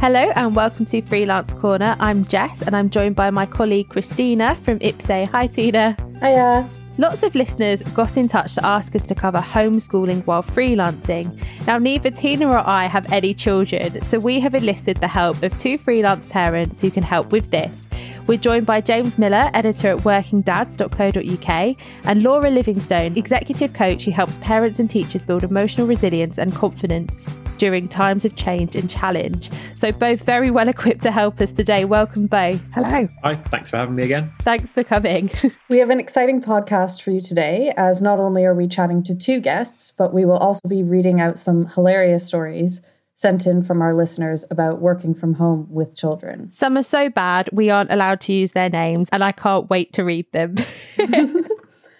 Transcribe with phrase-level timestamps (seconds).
[0.00, 1.94] Hello and welcome to Freelance Corner.
[2.00, 5.26] I'm Jess and I'm joined by my colleague Christina from IPSE.
[5.26, 5.94] Hi, Tina.
[6.20, 6.70] Hiya.
[6.96, 11.38] Lots of listeners got in touch to ask us to cover homeschooling while freelancing.
[11.66, 15.54] Now, neither Tina or I have any children, so we have enlisted the help of
[15.58, 17.89] two freelance parents who can help with this.
[18.30, 24.38] We're joined by James Millar, editor at workingdads.co.uk, and Laura Livingstone, executive coach who helps
[24.38, 29.50] parents and teachers build emotional resilience and confidence during times of change and challenge.
[29.76, 31.84] So, both very well equipped to help us today.
[31.84, 32.62] Welcome both.
[32.72, 33.08] Hello.
[33.24, 34.32] Hi, thanks for having me again.
[34.42, 35.32] Thanks for coming.
[35.68, 39.14] we have an exciting podcast for you today, as not only are we chatting to
[39.16, 42.80] two guests, but we will also be reading out some hilarious stories
[43.20, 46.50] sent in from our listeners about working from home with children.
[46.52, 49.92] Some are so bad we aren't allowed to use their names, and I can't wait
[49.92, 50.56] to read them.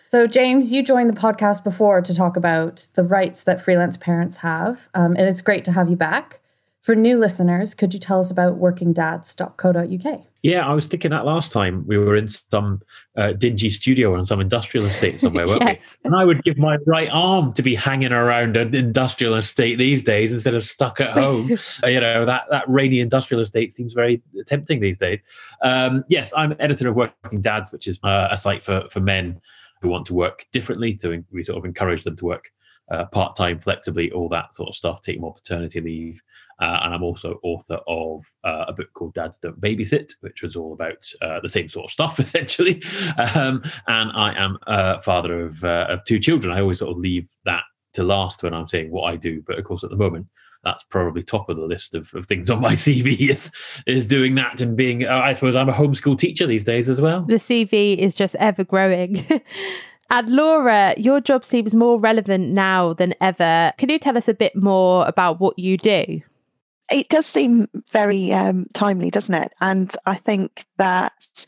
[0.09, 4.39] so, James, you joined the podcast before to talk about the rights that freelance parents
[4.39, 6.40] have, um, and it's great to have you back.
[6.83, 10.27] For new listeners, could you tell us about workingdads.co.uk?
[10.43, 12.81] Yeah, I was thinking that last time we were in some
[13.19, 15.97] uh, dingy studio on some industrial estate somewhere, weren't yes.
[16.03, 16.09] we?
[16.09, 20.03] And I would give my right arm to be hanging around an industrial estate these
[20.03, 21.53] days instead of stuck at home.
[21.85, 25.21] uh, you know, that, that rainy industrial estate seems very tempting these days.
[25.63, 29.39] Um, yes, I'm editor of Working Dads, which is uh, a site for, for men
[29.83, 30.97] who want to work differently.
[30.97, 32.51] So we sort of encourage them to work
[32.91, 36.21] uh, part time, flexibly, all that sort of stuff, take more paternity leave.
[36.61, 40.57] Uh, and I'm also author of uh, a book called Dads Don't Babysit, which was
[40.57, 42.83] all about uh, the same sort of stuff, essentially.
[43.35, 46.53] Um, and I am a father of, uh, of two children.
[46.55, 47.63] I always sort of leave that
[47.95, 49.43] to last when I'm saying what I do.
[49.47, 50.27] But of course, at the moment,
[50.63, 53.51] that's probably top of the list of, of things on my CV is
[53.87, 55.07] is doing that and being.
[55.07, 57.23] Uh, I suppose I'm a homeschool teacher these days as well.
[57.23, 59.27] The CV is just ever growing.
[60.13, 63.73] And Laura, your job seems more relevant now than ever.
[63.79, 66.21] Can you tell us a bit more about what you do?
[66.91, 69.53] It does seem very um, timely, doesn't it?
[69.61, 71.47] And I think that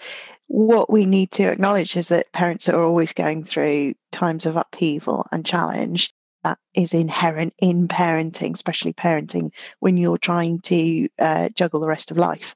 [0.48, 5.26] what we need to acknowledge is that parents are always going through times of upheaval
[5.32, 9.50] and challenge that is inherent in parenting, especially parenting
[9.80, 12.54] when you're trying to uh, juggle the rest of life.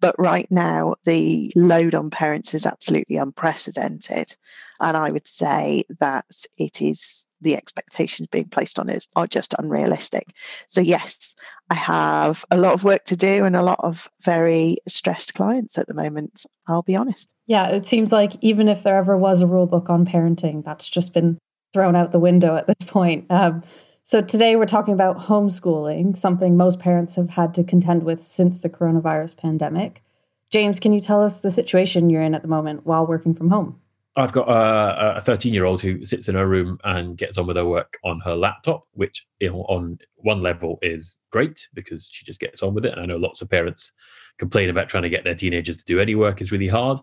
[0.00, 4.36] But right now, the load on parents is absolutely unprecedented.
[4.80, 6.26] And I would say that
[6.56, 10.28] it is the expectations being placed on it are just unrealistic.
[10.68, 11.34] So, yes,
[11.70, 15.78] I have a lot of work to do and a lot of very stressed clients
[15.78, 17.30] at the moment, I'll be honest.
[17.46, 20.88] Yeah, it seems like even if there ever was a rule book on parenting, that's
[20.88, 21.38] just been
[21.72, 23.26] thrown out the window at this point.
[23.30, 23.62] Um,
[24.04, 28.62] so today we're talking about homeschooling, something most parents have had to contend with since
[28.62, 30.02] the coronavirus pandemic.
[30.50, 33.50] James, can you tell us the situation you're in at the moment while working from
[33.50, 33.80] home?
[34.16, 37.56] I've got a 13 year old who sits in her room and gets on with
[37.56, 42.62] her work on her laptop, which on one level is great because she just gets
[42.62, 42.92] on with it.
[42.92, 43.92] And I know lots of parents
[44.38, 46.98] complain about trying to get their teenagers to do any work is really hard.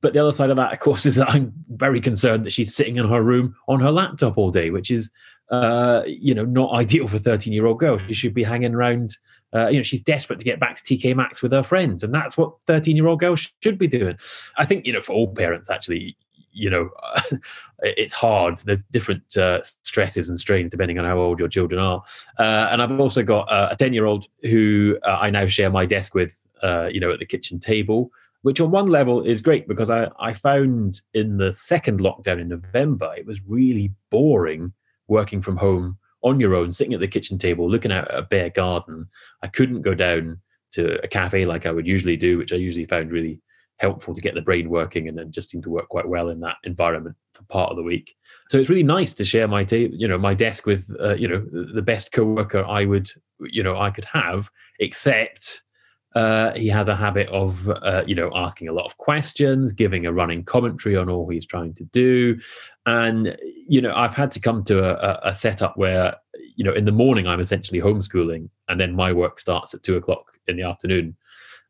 [0.00, 2.74] But the other side of that, of course, is that I'm very concerned that she's
[2.74, 5.10] sitting in her room on her laptop all day, which is,
[5.50, 7.98] uh, you know, not ideal for a 13 year old girl.
[7.98, 9.16] She should be hanging around.
[9.54, 12.12] Uh, you know, she's desperate to get back to TK Maxx with her friends, and
[12.12, 14.18] that's what 13 year old girls should be doing.
[14.58, 16.16] I think, you know, for all parents, actually,
[16.54, 16.90] you know,
[17.82, 18.58] it's hard.
[18.58, 22.02] There's different uh, stresses and strains depending on how old your children are.
[22.38, 25.70] Uh, and I've also got uh, a 10 year old who uh, I now share
[25.70, 28.10] my desk with, uh, you know, at the kitchen table
[28.44, 32.48] which on one level is great because I, I found in the second lockdown in
[32.48, 34.70] November, it was really boring
[35.08, 38.22] working from home on your own, sitting at the kitchen table, looking out at a
[38.22, 39.08] bare garden.
[39.42, 40.40] I couldn't go down
[40.72, 43.40] to a cafe like I would usually do, which I usually found really
[43.78, 46.40] helpful to get the brain working and then just seemed to work quite well in
[46.40, 48.14] that environment for part of the week.
[48.48, 51.28] So it's really nice to share my ta- you know my desk with uh, you
[51.28, 55.62] know the best coworker I would you know I could have except
[56.14, 60.06] uh, he has a habit of, uh, you know, asking a lot of questions, giving
[60.06, 62.38] a running commentary on all he's trying to do,
[62.86, 63.36] and
[63.66, 66.14] you know, I've had to come to a, a setup where,
[66.54, 69.96] you know, in the morning I'm essentially homeschooling, and then my work starts at two
[69.96, 71.16] o'clock in the afternoon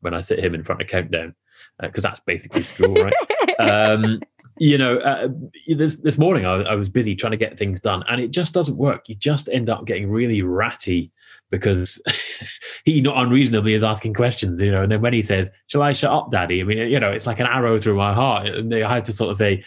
[0.01, 1.33] when I sit him in front of Countdown,
[1.79, 3.13] because uh, that's basically school, right?
[3.59, 4.21] um,
[4.57, 5.27] you know, uh,
[5.67, 8.53] this this morning I, I was busy trying to get things done, and it just
[8.53, 9.09] doesn't work.
[9.09, 11.11] You just end up getting really ratty
[11.51, 12.01] because
[12.85, 14.83] he not unreasonably is asking questions, you know.
[14.83, 17.25] And then when he says, "Shall I shut up, Daddy?" I mean, you know, it's
[17.25, 19.63] like an arrow through my heart, and I have to sort of say,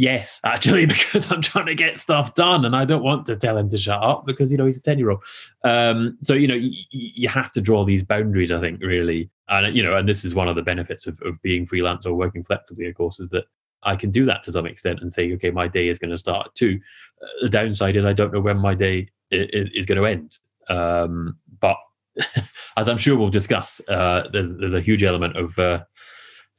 [0.00, 3.56] "Yes, actually," because I'm trying to get stuff done, and I don't want to tell
[3.56, 5.22] him to shut up because you know he's a ten year old.
[5.64, 8.50] Um, so you know, y- you have to draw these boundaries.
[8.50, 11.40] I think really, and you know, and this is one of the benefits of, of
[11.42, 13.44] being freelance or working flexibly, of course, is that
[13.82, 16.18] I can do that to some extent and say, okay, my day is going to
[16.18, 16.80] start at two.
[17.22, 20.38] Uh, the downside is I don't know when my day is, is going to end.
[20.68, 21.76] Um, but
[22.76, 25.80] as I'm sure we'll discuss, uh, there's, there's, a huge element of uh,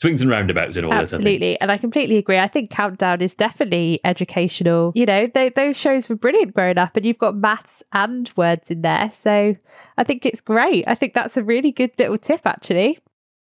[0.01, 1.03] swings and roundabouts in all Absolutely.
[1.03, 1.13] this.
[1.13, 1.62] Absolutely.
[1.62, 2.39] And I completely agree.
[2.39, 4.92] I think Countdown is definitely educational.
[4.95, 8.71] You know, they, those shows were brilliant growing up, and you've got maths and words
[8.71, 9.12] in there.
[9.13, 9.56] So
[9.98, 10.86] I think it's great.
[10.88, 12.98] I think that's a really good little tip, actually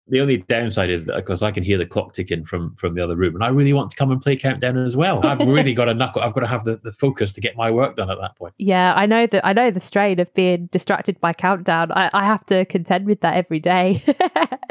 [0.08, 2.94] the only downside is that of course I can hear the clock ticking from from
[2.94, 5.24] the other room, and I really want to come and play countdown as well.
[5.26, 6.22] I've really got to knuckle.
[6.22, 8.54] I've got to have the, the focus to get my work done at that point.
[8.58, 9.46] Yeah, I know that.
[9.46, 11.92] I know the strain of being distracted by countdown.
[11.92, 14.02] I, I have to contend with that every day.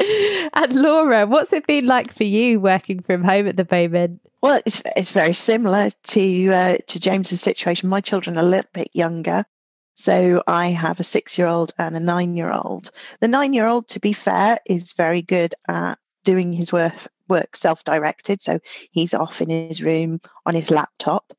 [0.54, 4.20] and Laura, what's it been like for you working from home at the moment?
[4.40, 7.88] Well, it's it's very similar to uh, to James's situation.
[7.88, 9.46] My children are a little bit younger,
[9.94, 12.90] so I have a six year old and a nine year old.
[13.20, 16.94] The nine year old, to be fair, is very good at doing his work,
[17.28, 18.42] work self directed.
[18.42, 18.58] So
[18.90, 21.32] he's off in his room on his laptop.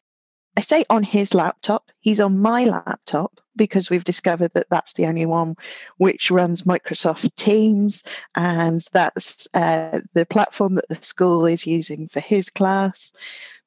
[0.58, 5.06] I say on his laptop, he's on my laptop because we've discovered that that's the
[5.06, 5.56] only one
[5.98, 8.04] which runs Microsoft Teams,
[8.36, 13.12] and that's uh, the platform that the school is using for his class.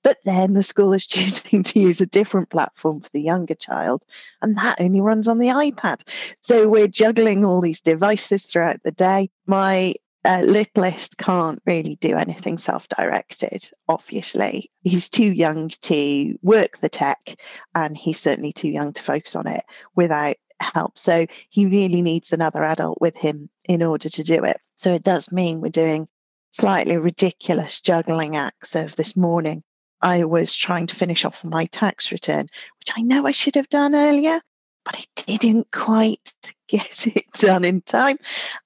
[0.03, 4.03] But then the school is choosing to use a different platform for the younger child,
[4.43, 6.01] and that only runs on the iPad.
[6.43, 9.31] So we're juggling all these devices throughout the day.
[9.47, 14.71] My uh, littlest can't really do anything self directed, obviously.
[14.83, 17.37] He's too young to work the tech,
[17.75, 19.65] and he's certainly too young to focus on it
[19.97, 20.99] without help.
[20.99, 24.61] So he really needs another adult with him in order to do it.
[24.77, 26.09] So it does mean we're doing
[26.53, 29.63] slightly ridiculous juggling acts of this morning
[30.03, 32.49] I was trying to finish off my tax return,
[32.79, 34.41] which I know I should have done earlier,
[34.85, 35.05] but I
[35.37, 36.33] didn't quite
[36.69, 38.19] get it done in time.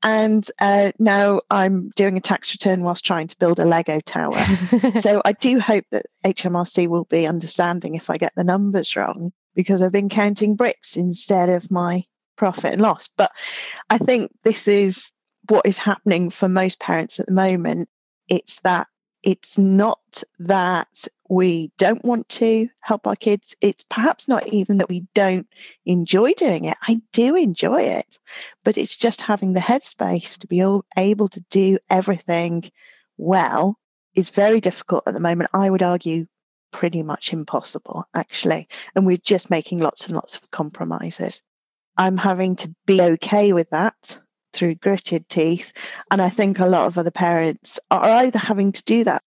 [0.02, 4.44] And uh, now I'm doing a tax return whilst trying to build a Lego tower.
[5.00, 9.32] so I do hope that HMRC will be understanding if I get the numbers wrong,
[9.54, 12.04] because I've been counting bricks instead of my
[12.36, 13.08] profit and loss.
[13.08, 13.30] But
[13.90, 15.10] I think this is
[15.48, 17.88] what is happening for most parents at the moment.
[18.28, 18.86] It's that
[19.22, 23.56] it's not that we don't want to help our kids.
[23.62, 25.48] It's perhaps not even that we don't
[25.86, 26.76] enjoy doing it.
[26.86, 28.18] I do enjoy it,
[28.64, 30.62] but it's just having the headspace to be
[30.98, 32.70] able to do everything
[33.16, 33.78] well
[34.14, 35.48] is very difficult at the moment.
[35.54, 36.26] I would argue
[36.70, 38.68] pretty much impossible, actually.
[38.94, 41.42] And we're just making lots and lots of compromises.
[41.96, 44.18] I'm having to be okay with that
[44.52, 45.72] through gritted teeth.
[46.10, 49.22] And I think a lot of other parents are either having to do that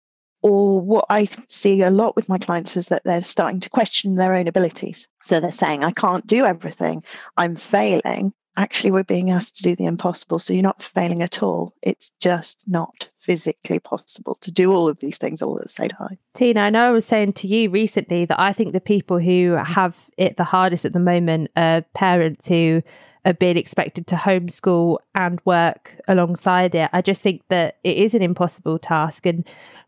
[0.45, 4.17] or what I see a lot with my clients is that they're starting to question
[4.17, 5.09] their own abilities.
[5.23, 7.03] So they're saying, I can't do everything,
[7.39, 8.35] I'm failing.
[8.57, 10.39] Actually, we're being asked to do the impossible.
[10.39, 11.75] So you're not failing at all.
[11.83, 15.89] It's just not physically possible to do all of these things all at the same
[15.89, 16.19] time.
[16.35, 19.53] Tina, I know I was saying to you recently that I think the people who
[19.53, 22.83] have it the hardest at the moment are parents who
[23.25, 26.91] are being expected to homeschool and work alongside it.
[26.93, 29.25] I just think that it is an impossible task.
[29.25, 29.45] And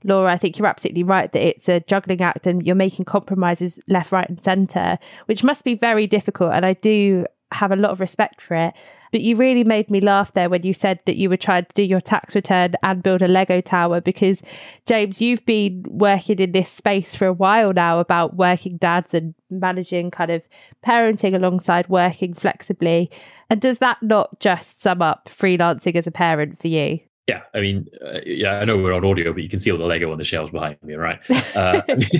[0.07, 3.81] Laura, I think you're absolutely right that it's a juggling act and you're making compromises
[3.89, 6.53] left, right, and centre, which must be very difficult.
[6.53, 8.75] And I do have a lot of respect for it.
[9.13, 11.75] But you really made me laugh there when you said that you were trying to
[11.75, 14.43] do your tax return and build a Lego tower because,
[14.85, 19.35] James, you've been working in this space for a while now about working dads and
[19.49, 20.43] managing kind of
[20.85, 23.11] parenting alongside working flexibly.
[23.49, 27.01] And does that not just sum up freelancing as a parent for you?
[27.27, 29.79] Yeah, I mean, uh, yeah, I know we're on audio, but you can see all
[29.79, 31.19] the Lego on the shelves behind me, right?
[31.57, 32.11] Uh, I mean,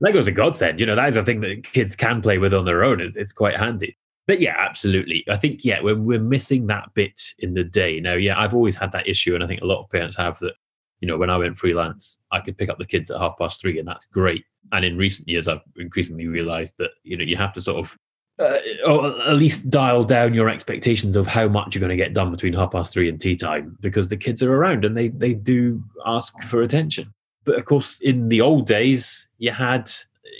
[0.00, 0.78] Lego's a godsend.
[0.78, 3.00] You know, that is a thing that kids can play with on their own.
[3.00, 3.96] It's, it's quite handy.
[4.26, 5.24] But yeah, absolutely.
[5.28, 7.98] I think yeah, we're we're missing that bit in the day.
[7.98, 10.38] Now, yeah, I've always had that issue, and I think a lot of parents have
[10.40, 10.54] that.
[11.00, 13.60] You know, when I went freelance, I could pick up the kids at half past
[13.60, 14.44] three, and that's great.
[14.70, 17.98] And in recent years, I've increasingly realised that you know you have to sort of
[18.42, 22.12] uh, or at least dial down your expectations of how much you're going to get
[22.12, 25.08] done between half past three and tea time because the kids are around and they
[25.08, 27.12] they do ask for attention.
[27.44, 29.90] But of course, in the old days, you had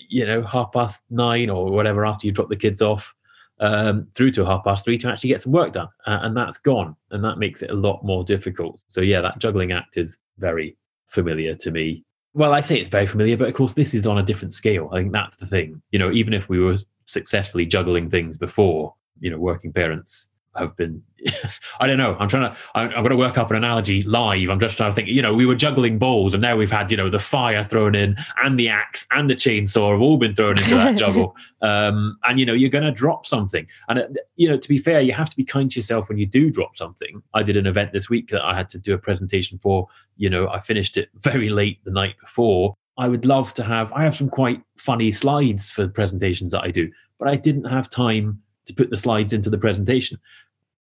[0.09, 3.15] you know half past nine or whatever after you drop the kids off
[3.61, 6.59] um, through to half past three to actually get some work done, uh, and that's
[6.59, 8.83] gone, and that makes it a lot more difficult.
[8.89, 10.77] So yeah, that juggling act is very
[11.09, 12.05] familiar to me.
[12.35, 14.89] Well, I say it's very familiar, but of course, this is on a different scale.
[14.93, 15.83] I think that's the thing.
[15.91, 20.77] You know, even if we were successfully juggling things before, you know, working parents have
[20.77, 21.03] been
[21.81, 22.17] i don't know.
[22.19, 24.51] I'm trying to I'm, I'm, going to work up an analogy live.
[24.51, 26.91] I'm just trying to think you know we were juggling balls and now we've had
[26.91, 30.35] you know the fire thrown in and the axe and the chainsaw have all been
[30.35, 31.37] thrown into that juggle.
[31.61, 33.67] Um, and you know you're going to drop something.
[33.89, 34.07] And uh,
[34.37, 36.51] you know to be fair you have to be kind to yourself when you do
[36.51, 37.23] drop something.
[37.35, 39.87] I did an event this week that i had to do a presentation for.
[40.17, 43.93] You know i finished it very late the night before I would love to have.
[43.93, 47.89] I have some quite funny slides for presentations that I do, but I didn't have
[47.89, 50.19] time to put the slides into the presentation.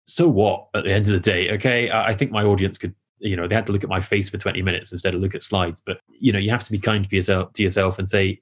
[0.06, 1.52] so what at the end of the day?
[1.52, 4.30] Okay, I, think my audience could you know they had to look at my face
[4.30, 6.78] for 20 minutes instead of look at slides but you know you have to be
[6.78, 8.40] kind to yourself to yourself and say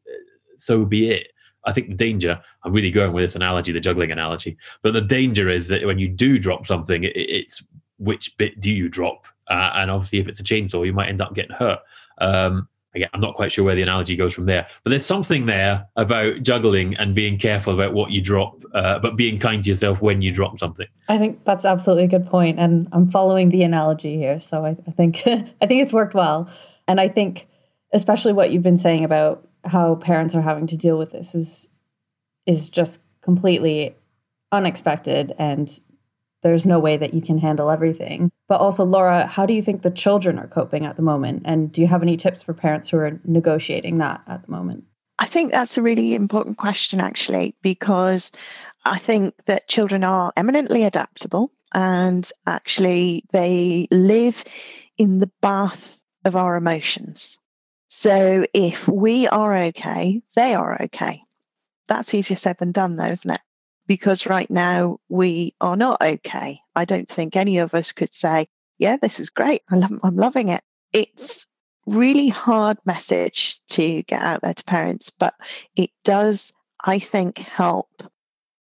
[0.58, 1.28] so be it
[1.66, 5.02] i think the danger i'm really going with this analogy the juggling analogy but the
[5.02, 7.64] danger is that when you do drop something it's
[7.98, 11.22] which bit do you drop uh, and obviously if it's a chainsaw you might end
[11.22, 11.80] up getting hurt
[12.20, 15.46] um, again, I'm not quite sure where the analogy goes from there, but there's something
[15.46, 19.70] there about juggling and being careful about what you drop, uh, but being kind to
[19.70, 20.88] yourself when you drop something.
[21.10, 24.78] I think that's absolutely a good point, and I'm following the analogy here, so I,
[24.88, 26.50] I think I think it's worked well,
[26.88, 27.48] and I think
[27.94, 31.70] especially what you've been saying about how parents are having to deal with this is
[32.46, 33.96] is just completely
[34.52, 35.80] unexpected and
[36.44, 38.32] there's no way that you can handle everything.
[38.48, 41.42] But also, Laura, how do you think the children are coping at the moment?
[41.46, 44.84] And do you have any tips for parents who are negotiating that at the moment?
[45.20, 48.32] I think that's a really important question, actually, because
[48.86, 54.44] I think that children are eminently adaptable and actually they live
[54.98, 57.40] in the bath of our emotions.
[57.88, 61.22] So if we are okay, they are okay.
[61.88, 63.42] That's easier said than done, though, isn't it?
[63.94, 66.60] Because right now we are not okay.
[66.76, 68.48] I don't think any of us could say,
[68.80, 69.62] yeah, this is great.
[69.70, 70.64] I'm loving it.
[70.94, 71.46] It's
[71.86, 75.36] really hard message to get out there to parents, but
[75.76, 76.52] it does,
[76.84, 78.02] I think, help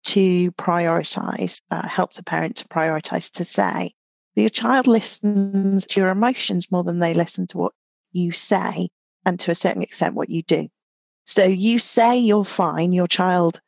[0.05, 3.93] to prioritize, uh, helps a parent to prioritize to say,
[4.37, 7.73] your child listens to your emotions more than they listen to what
[8.13, 8.89] you say,
[9.27, 10.67] and to a certain extent, what you do.
[11.27, 13.61] So you say you're fine, your child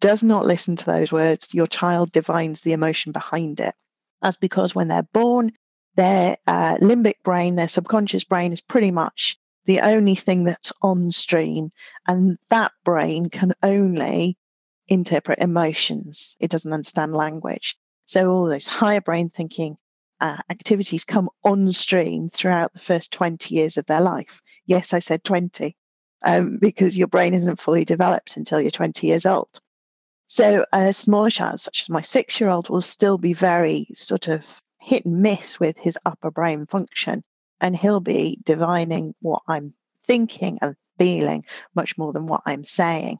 [0.00, 3.74] does not listen to those words, your child divines the emotion behind it.
[4.22, 5.52] That's because when they're born,
[5.96, 11.10] their uh, limbic brain, their subconscious brain is pretty much the only thing that's on
[11.10, 11.70] stream.
[12.06, 14.36] And that brain can only
[14.88, 17.76] interpret emotions, it doesn't understand language.
[18.06, 19.76] So all those higher brain thinking
[20.20, 24.42] uh, activities come on stream throughout the first 20 years of their life.
[24.66, 25.76] Yes, I said 20,
[26.24, 29.60] um, because your brain isn't fully developed until you're 20 years old.
[30.32, 34.28] So a smaller child, such as my six year old, will still be very sort
[34.28, 37.24] of hit and miss with his upper brain function.
[37.60, 41.44] And he'll be divining what I'm thinking and feeling
[41.74, 43.18] much more than what I'm saying.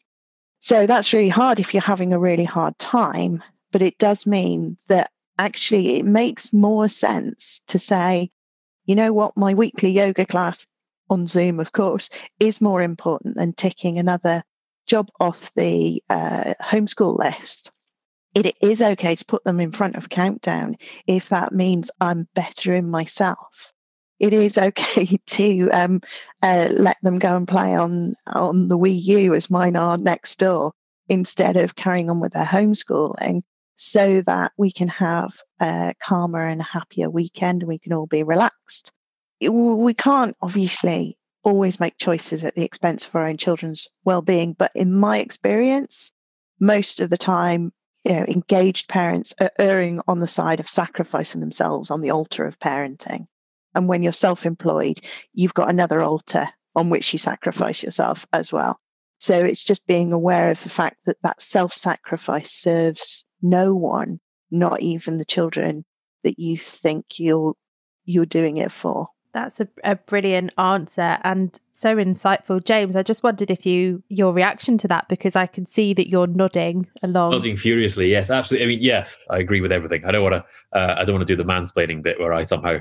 [0.61, 3.43] So that's really hard if you're having a really hard time.
[3.73, 8.31] But it does mean that actually it makes more sense to say,
[8.85, 10.65] you know what, my weekly yoga class
[11.09, 14.45] on Zoom, of course, is more important than ticking another
[14.91, 17.71] job off the uh, homeschool list,
[18.35, 22.75] it is okay to put them in front of Countdown if that means I'm better
[22.75, 23.73] in myself.
[24.19, 26.01] It is okay to um,
[26.43, 30.41] uh, let them go and play on on the Wii U as mine are next
[30.41, 30.73] door
[31.09, 33.43] instead of carrying on with their homeschooling,
[33.77, 38.25] so that we can have a calmer and happier weekend and we can all be
[38.25, 38.93] relaxed.
[39.41, 44.55] We can't obviously always make choices at the expense of our own children's well-being.
[44.55, 46.13] But in my experience
[46.61, 47.73] most of the time
[48.05, 52.45] you know engaged parents are erring on the side of sacrificing themselves on the altar
[52.45, 53.27] of parenting.
[53.75, 55.01] And when you're self-employed
[55.33, 58.79] you've got another altar on which you sacrifice yourself as well.
[59.19, 64.21] So it's just being aware of the fact that that self-sacrifice serves no one
[64.51, 65.85] not even the children
[66.25, 67.55] that you think you're
[68.05, 72.97] you're doing it for that's a, a brilliant answer and so insightful, James.
[72.97, 76.27] I just wondered if you your reaction to that because I can see that you're
[76.27, 78.11] nodding along, nodding furiously.
[78.11, 78.65] Yes, absolutely.
[78.65, 80.05] I mean, yeah, I agree with everything.
[80.05, 80.79] I don't want to.
[80.79, 82.79] Uh, I don't want to do the mansplaining bit where I somehow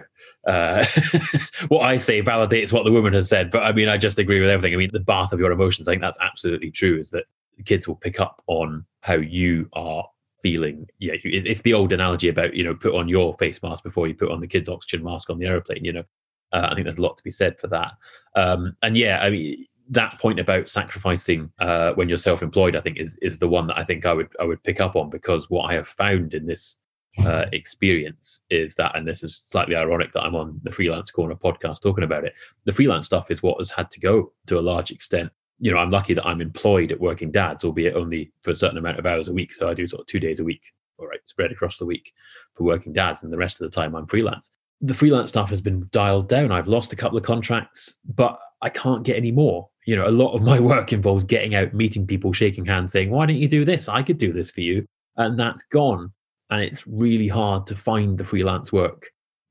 [0.48, 0.86] uh,
[1.68, 3.51] what I say validates what the woman has said.
[3.51, 4.74] But I mean, I just agree with everything.
[4.74, 5.88] I mean, the bath of your emotions.
[5.88, 7.00] I think that's absolutely true.
[7.00, 7.25] Is that
[7.65, 10.06] kids will pick up on how you are
[10.41, 10.88] feeling.
[11.00, 14.15] Yeah, it's the old analogy about you know put on your face mask before you
[14.15, 15.84] put on the kid's oxygen mask on the aeroplane.
[15.84, 16.03] You know,
[16.51, 17.91] uh, I think there's a lot to be said for that.
[18.36, 22.98] Um, and yeah, I mean that point about sacrificing uh, when you're self-employed, I think
[22.98, 25.50] is is the one that I think I would I would pick up on because
[25.50, 26.77] what I have found in this
[27.25, 31.36] uh, experience is that, and this is slightly ironic that I'm on the Freelance Corner
[31.36, 32.34] podcast talking about it.
[32.65, 35.32] The freelance stuff is what has had to go to a large extent.
[35.60, 38.77] You know, I'm lucky that I'm employed at Working Dads, albeit only for a certain
[38.77, 39.53] amount of hours a week.
[39.53, 40.62] So I do sort of two days a week,
[40.98, 42.13] all right, spread across the week
[42.53, 45.62] for Working Dads, and the rest of the time I'm freelance the freelance stuff has
[45.62, 46.51] been dialed down.
[46.51, 49.69] I've lost a couple of contracts, but I can't get any more.
[49.86, 53.09] You know, a lot of my work involves getting out, meeting people, shaking hands, saying,
[53.09, 53.89] Why don't you do this?
[53.89, 54.86] I could do this for you.
[55.17, 56.12] And that's gone.
[56.50, 59.07] And it's really hard to find the freelance work.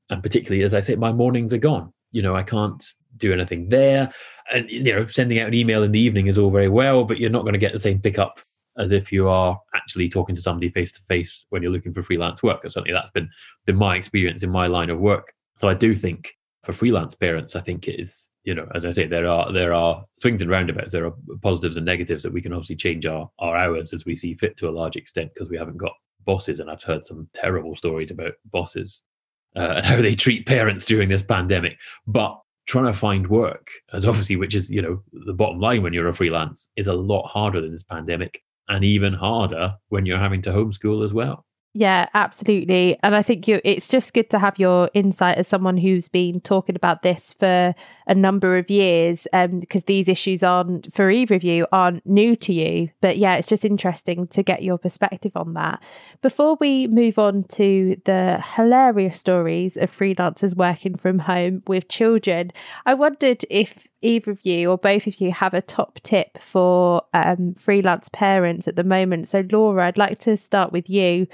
[0.09, 1.93] And particularly, as I say, my mornings are gone.
[2.11, 2.83] You know, I can't
[3.17, 4.11] do anything there.
[4.51, 7.19] And, you know, sending out an email in the evening is all very well, but
[7.19, 8.39] you're not going to get the same pickup
[8.79, 12.01] as if you are actually talking to somebody face to face when you're looking for
[12.01, 12.63] freelance work.
[12.63, 13.29] Or certainly that's been
[13.65, 15.33] been my experience in my line of work.
[15.57, 16.33] So I do think
[16.63, 19.73] for freelance parents, I think it is, you know, as I say, there are there
[19.73, 20.91] are swings and roundabouts.
[20.91, 24.15] There are positives and negatives that we can obviously change our, our hours as we
[24.15, 25.93] see fit to a large extent because we haven't got
[26.25, 26.59] bosses.
[26.59, 29.01] And I've heard some terrible stories about bosses
[29.55, 31.77] uh, and how they treat parents during this pandemic.
[32.07, 35.91] But trying to find work, as obviously, which is, you know, the bottom line when
[35.91, 40.19] you're a freelance, is a lot harder than this pandemic and even harder when you're
[40.19, 41.45] having to homeschool as well.
[41.73, 42.97] Yeah, absolutely.
[43.03, 46.41] And I think you it's just good to have your insight as someone who's been
[46.41, 47.75] talking about this for
[48.09, 52.35] a number of years um, because these issues aren't for either of you aren't new
[52.35, 52.89] to you.
[53.01, 55.79] But yeah, it's just interesting to get your perspective on that.
[56.23, 62.51] Before we move on to the hilarious stories of freelancers working from home with children,
[62.87, 67.03] I wondered if either of you or both of you have a top tip for
[67.13, 69.27] um, freelance parents at the moment.
[69.27, 71.27] So, Laura, I'd like to start with you.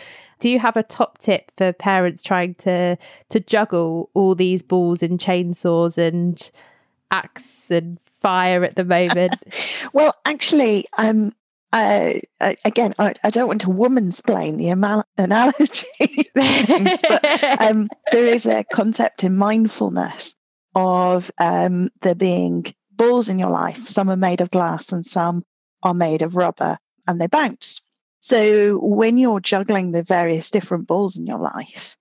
[0.46, 2.98] Do you have a top tip for parents trying to
[3.30, 6.52] to juggle all these balls and chainsaws and
[7.10, 9.34] axe and fire at the moment?
[9.94, 11.34] well, actually, um,
[11.74, 12.14] uh,
[12.64, 14.70] again, I, I, don't want to womansplain the
[15.18, 16.30] analogy,
[17.10, 20.36] but um, there is a concept in mindfulness
[20.76, 23.88] of um, there being balls in your life.
[23.88, 25.44] Some are made of glass and some
[25.82, 27.82] are made of rubber and they bounce.
[28.26, 31.96] So when you're juggling the various different balls in your life,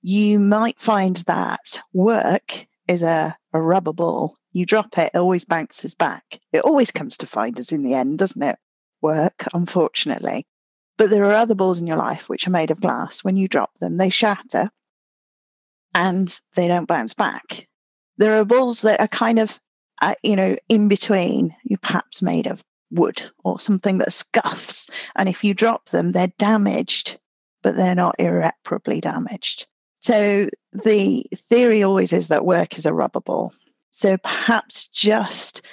[0.00, 4.38] you might find that work is a, a rubber ball.
[4.52, 6.40] You drop it, it always bounces back.
[6.54, 8.56] It always comes to find us in the end, doesn't it?
[9.02, 10.46] Work, unfortunately.
[10.96, 13.22] But there are other balls in your life which are made of glass.
[13.22, 14.70] When you drop them, they shatter
[15.94, 17.68] and they don't bounce back.
[18.16, 19.60] There are balls that are kind of,
[20.00, 21.54] uh, you know, in between.
[21.62, 24.88] You're perhaps made of wood or something that scuffs.
[25.16, 27.18] And if you drop them, they're damaged,
[27.62, 29.66] but they're not irreparably damaged.
[30.00, 33.52] So the theory always is that work is a rubber ball.
[33.90, 35.66] So perhaps just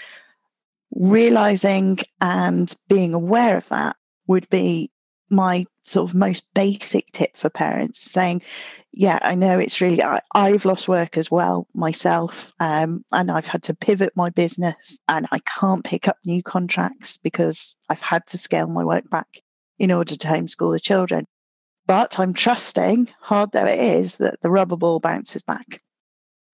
[0.96, 3.96] realizing and being aware of that
[4.28, 4.92] would be
[5.30, 8.42] my sort of most basic tip for parents saying
[8.92, 13.48] yeah i know it's really I, have lost work as well myself um, and i've
[13.48, 18.26] had to pivot my business and i can't pick up new contracts because i've had
[18.28, 19.28] to scale my work back
[19.78, 21.26] in order to homeschool the children.
[21.88, 25.82] But i'm trusting hard though it is that the rubber ball bounces back.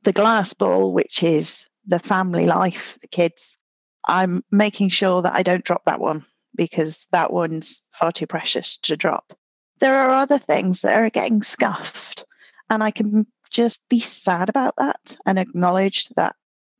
[0.04, 3.58] The glass ball which is the family life the kids
[4.06, 8.78] i'm making sure that i don't drop that one because that one's far too precious
[8.78, 9.34] to drop.
[9.80, 12.26] There are other things that are getting scuffed,
[12.70, 16.36] and I can just be sad about that and acknowledge that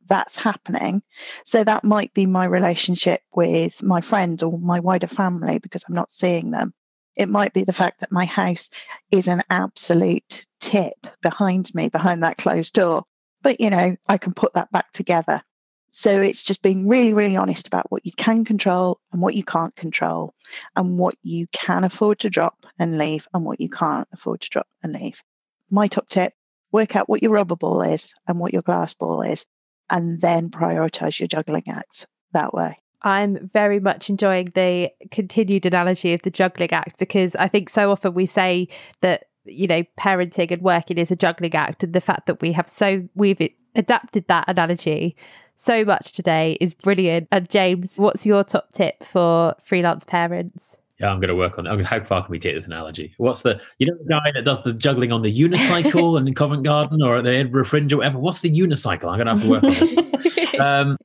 [0.08, 1.02] that's happening.
[1.46, 5.96] So that might be my relationship with my friends or my wider family because I'm
[5.96, 6.74] not seeing them.
[7.16, 8.70] It might be the fact that my house
[9.12, 13.04] is an absolute tip behind me, behind that closed door.
[13.42, 15.44] But, you know, I can put that back together
[15.92, 19.44] so it's just being really, really honest about what you can control and what you
[19.44, 20.34] can't control,
[20.76, 24.50] and what you can afford to drop and leave, and what you can't afford to
[24.50, 25.22] drop and leave.
[25.70, 26.34] My top tip
[26.72, 29.46] work out what your rubber ball is and what your glass ball is,
[29.90, 32.78] and then prioritize your juggling acts that way.
[33.04, 37.92] I'm very much enjoying the continued analogy of the juggling act because I think so
[37.92, 38.70] often we say
[39.02, 42.52] that you know parenting and working is a juggling act and the fact that we
[42.52, 43.42] have so we've
[43.76, 45.16] adapted that analogy
[45.62, 47.28] so much today is brilliant.
[47.32, 50.76] And James, what's your top tip for freelance parents?
[51.00, 51.86] Yeah, I'm going to work on that.
[51.86, 53.14] How far can we take this analogy?
[53.18, 56.64] What's the, you know, the guy that does the juggling on the unicycle in Covent
[56.64, 58.18] Garden or at the Edinburgh Fringe or whatever?
[58.18, 59.06] What's the unicycle?
[59.06, 60.60] I'm going to have to work on it.
[60.60, 60.98] um,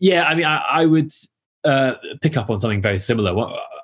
[0.00, 1.12] yeah, I mean, I, I would
[1.64, 3.32] uh, pick up on something very similar.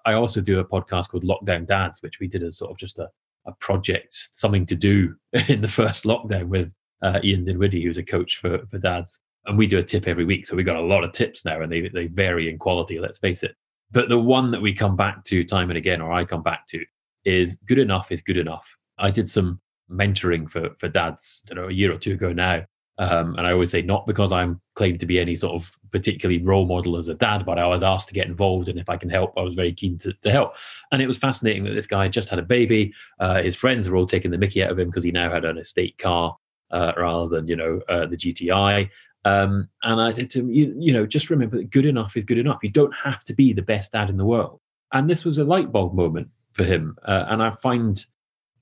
[0.05, 2.99] I also do a podcast called Lockdown Dads, which we did as sort of just
[2.99, 3.09] a,
[3.47, 5.15] a project, something to do
[5.49, 9.57] in the first lockdown with uh, Ian Dinwiddy, who's a coach for, for dads and
[9.57, 10.47] we do a tip every week.
[10.47, 13.19] So we've got a lot of tips now and they, they vary in quality, let's
[13.19, 13.55] face it.
[13.93, 16.67] But the one that we come back to time and again, or I come back
[16.69, 16.85] to,
[17.25, 18.67] is good enough is good enough.
[18.99, 22.65] I did some mentoring for, for dads, I know, a year or two ago now.
[22.99, 26.43] Um, and I always say, not because I'm claimed to be any sort of particularly
[26.43, 28.69] role model as a dad, but I was asked to get involved.
[28.69, 30.57] And if I can help, I was very keen to, to help.
[30.93, 32.95] And it was fascinating that this guy just had a baby.
[33.21, 35.45] Uh, his friends were all taking the mickey out of him because he now had
[35.45, 36.37] an estate car
[36.71, 38.89] uh, rather than, you know, uh, the GTI.
[39.27, 42.61] Um, and I to you, you know, just remember that good enough is good enough.
[42.63, 44.61] You don't have to be the best dad in the world.
[44.93, 46.97] And this was a light bulb moment for him.
[47.03, 48.05] Uh, and I find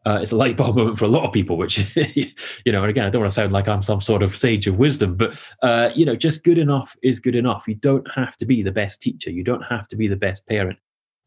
[0.07, 1.85] uh, it's a light bulb moment for a lot of people, which,
[2.65, 4.67] you know, and again, I don't want to sound like I'm some sort of sage
[4.67, 7.65] of wisdom, but, uh, you know, just good enough is good enough.
[7.69, 9.31] You don't have to be the best teacher.
[9.31, 10.79] You don't have to be the best parent.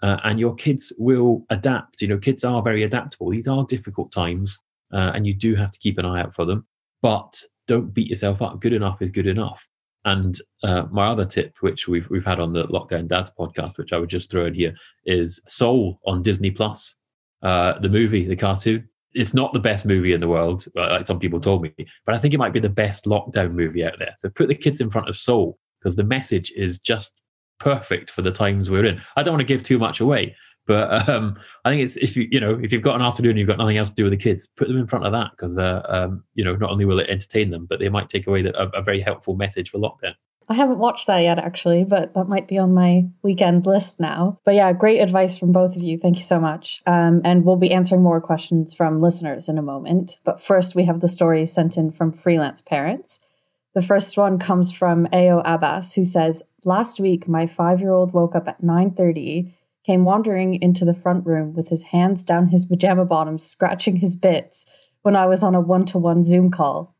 [0.01, 2.01] uh, and your kids will adapt.
[2.01, 3.29] You know, kids are very adaptable.
[3.29, 4.57] These are difficult times,
[4.93, 6.65] uh, and you do have to keep an eye out for them.
[7.01, 8.59] But don't beat yourself up.
[8.59, 9.65] Good enough is good enough.
[10.05, 13.91] And uh, my other tip, which we've we've had on the Lockdown Dads podcast, which
[13.91, 14.73] I would just throw in here,
[15.05, 16.95] is Soul on Disney Plus.
[17.43, 18.87] Uh, the movie, the cartoon.
[19.13, 21.73] It's not the best movie in the world, like some people told me,
[22.05, 24.15] but I think it might be the best lockdown movie out there.
[24.19, 27.11] So put the kids in front of Soul because the message is just
[27.59, 29.01] perfect for the times we're in.
[29.15, 30.35] I don't want to give too much away,
[30.67, 33.39] but um, I think it's if you you know if you've got an afternoon and
[33.39, 35.31] you've got nothing else to do with the kids, put them in front of that
[35.31, 38.27] because uh, um, you know not only will it entertain them, but they might take
[38.27, 40.13] away a, a very helpful message for lockdown.
[40.49, 44.39] I haven't watched that yet, actually, but that might be on my weekend list now.
[44.45, 45.97] But yeah, great advice from both of you.
[45.97, 46.81] Thank you so much.
[46.85, 50.19] Um, and we'll be answering more questions from listeners in a moment.
[50.23, 53.19] But first, we have the story sent in from freelance parents.
[53.73, 58.13] The first one comes from Ao Abbas, who says, Last week, my five year old
[58.13, 59.53] woke up at 9.30,
[59.87, 64.17] came wandering into the front room with his hands down his pajama bottoms, scratching his
[64.17, 64.65] bits
[65.01, 66.93] when I was on a one to one Zoom call.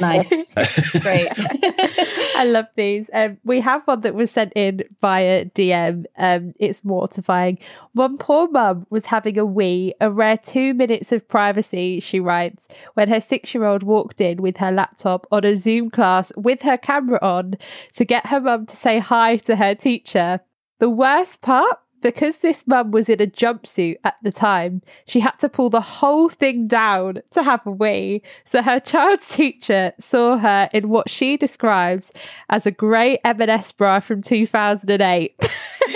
[0.00, 0.50] nice.
[1.00, 1.28] Great.
[1.36, 3.08] I love these.
[3.12, 6.06] Um, we have one that was sent in via DM.
[6.18, 7.58] Um, it's mortifying.
[7.92, 12.66] One poor mum was having a wee, a rare two minutes of privacy, she writes,
[12.94, 16.62] when her six year old walked in with her laptop on a Zoom class with
[16.62, 17.54] her camera on
[17.94, 20.40] to get her mum to say hi to her teacher.
[20.80, 25.36] The worst part because this mum was in a jumpsuit at the time, she had
[25.40, 28.22] to pull the whole thing down to have a wee.
[28.44, 32.10] So her child's teacher saw her in what she describes
[32.48, 35.34] as a grey M&S bra from 2008.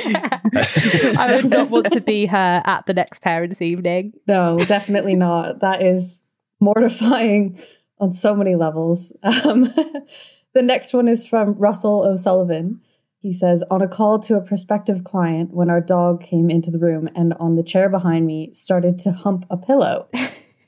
[0.07, 4.13] I would not want to be her at the next parents' evening.
[4.27, 5.61] No, definitely not.
[5.61, 6.23] That is
[6.61, 7.59] mortifying
[7.99, 9.17] on so many levels.
[9.23, 9.65] Um,
[10.55, 12.81] the next one is from Russell O'Sullivan.
[13.25, 16.79] He says, on a call to a prospective client when our dog came into the
[16.79, 20.09] room and on the chair behind me started to hump a pillow.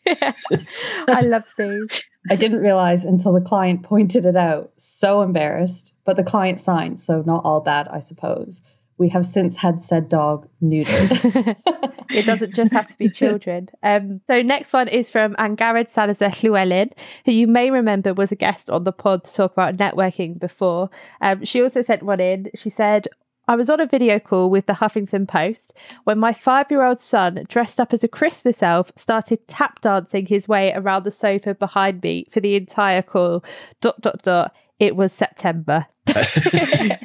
[0.07, 2.03] I love these.
[2.31, 4.73] I didn't realize until the client pointed it out.
[4.77, 8.63] So embarrassed, but the client signed, so not all bad, I suppose.
[8.99, 11.57] We have since had said dog neutered.
[12.11, 13.69] it doesn't just have to be children.
[13.83, 16.91] Um, so next one is from Angharad Salazar Llewellyn,
[17.25, 20.91] who you may remember was a guest on the pod to talk about networking before.
[21.21, 22.51] Um, she also sent one in.
[22.55, 23.09] She said,
[23.49, 27.01] I was on a video call with the Huffington Post when my five year old
[27.01, 31.55] son, dressed up as a Christmas elf, started tap dancing his way around the sofa
[31.55, 33.45] behind me for the entire call.
[33.81, 34.53] Dot, dot, dot.
[34.79, 35.87] It was September.
[36.07, 37.01] that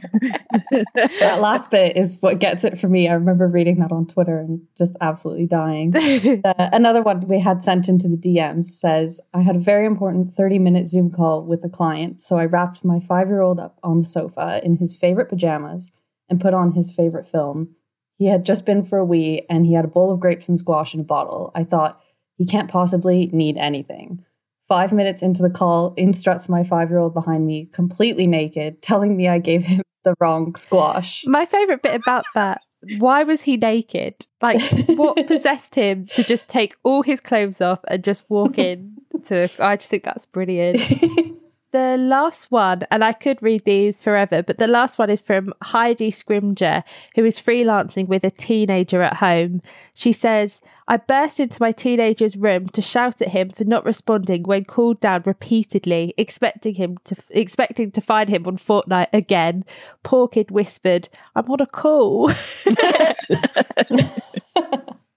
[1.40, 3.08] last bit is what gets it for me.
[3.08, 5.94] I remember reading that on Twitter and just absolutely dying.
[6.44, 10.34] Uh, another one we had sent into the DMs says, I had a very important
[10.34, 12.22] 30 minute Zoom call with a client.
[12.22, 15.92] So I wrapped my five year old up on the sofa in his favorite pajamas
[16.30, 17.76] and put on his favorite film.
[18.18, 20.58] He had just been for a wee and he had a bowl of grapes and
[20.58, 21.52] squash in a bottle.
[21.54, 22.02] I thought,
[22.38, 24.26] he can't possibly need anything.
[24.72, 28.82] Five minutes into the call, in struts my five year old behind me, completely naked,
[28.82, 31.26] telling me I gave him the wrong squash.
[31.28, 32.62] My favourite bit about that
[32.98, 34.16] why was he naked?
[34.42, 38.96] Like, what possessed him to just take all his clothes off and just walk in
[39.28, 39.50] to?
[39.60, 40.78] I just think that's brilliant.
[41.72, 45.54] the last one, and I could read these forever, but the last one is from
[45.62, 46.84] Heidi Scrimger,
[47.16, 49.62] who is freelancing with a teenager at home.
[49.94, 54.44] She says, I burst into my teenager's room to shout at him for not responding
[54.44, 59.64] when called down repeatedly, expecting him to expecting to find him on Fortnite again.
[60.04, 62.30] Poor kid whispered, I'm on a call.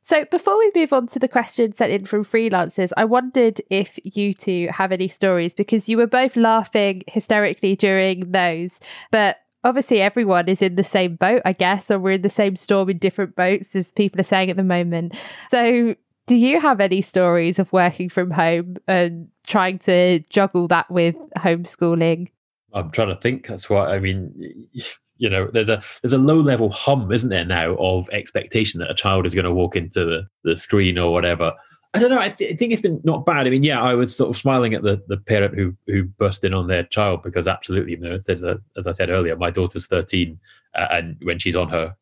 [0.07, 3.99] So, before we move on to the question sent in from freelancers, I wondered if
[4.05, 8.79] you two have any stories because you were both laughing hysterically during those.
[9.11, 12.57] But obviously, everyone is in the same boat, I guess, or we're in the same
[12.57, 15.15] storm in different boats, as people are saying at the moment.
[15.51, 15.95] So,
[16.27, 21.17] do you have any stories of working from home and trying to juggle that with
[21.39, 22.29] homeschooling?
[22.73, 23.47] I'm trying to think.
[23.47, 24.69] That's what I mean
[25.17, 28.91] you know there's a there's a low level hum isn't there now of expectation that
[28.91, 31.53] a child is going to walk into the, the screen or whatever
[31.95, 33.47] i don't know I, th- I, think it's been not bad.
[33.47, 36.45] I mean yeah i was sort of smiling at the the parent who who burst
[36.45, 39.51] in on their child because absolutely you know as, a, as i said earlier my
[39.51, 40.39] daughter's 13
[40.75, 41.95] uh, and when she's on her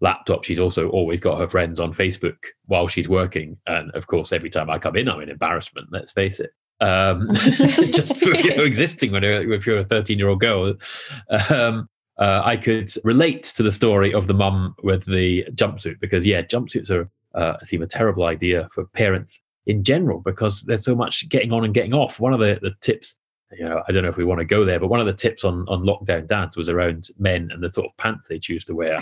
[0.00, 3.56] laptop she's also always got her friends on facebook while she's working.
[3.66, 6.50] And of course every time i come in i'm in embarrassment let's face it.
[6.80, 10.74] Um, just for you know, existing when you're, if you're a 13 year old girl.
[11.50, 16.26] Um, uh, I could relate to the story of the mum with the jumpsuit because,
[16.26, 20.94] yeah, jumpsuits are, uh, seem a terrible idea for parents in general because there's so
[20.94, 22.20] much getting on and getting off.
[22.20, 23.16] One of the, the tips
[23.52, 25.12] you know, I don't know if we want to go there, but one of the
[25.12, 28.64] tips on on lockdown dads was around men and the sort of pants they choose
[28.66, 28.98] to wear,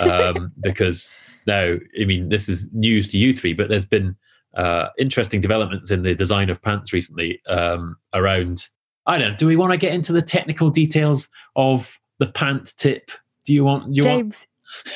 [0.00, 1.10] um, because
[1.46, 4.16] now, I mean, this is news to you three, but there's been
[4.54, 8.68] uh, interesting developments in the design of pants recently um, around.
[9.06, 9.36] I don't know.
[9.36, 13.10] Do we want to get into the technical details of the pant tip?
[13.44, 14.38] Do you want you James?
[14.38, 14.46] Want...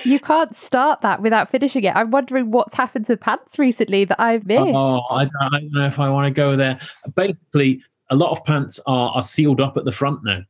[0.05, 1.95] you can't start that without finishing it.
[1.97, 4.63] I'm wondering what's happened to pants recently that I've missed.
[4.75, 6.79] Oh, I, I don't know if I want to go there.
[7.15, 10.43] Basically, a lot of pants are, are sealed up at the front now